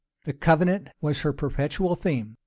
[0.25, 2.37] The covenant was her perpetual theme.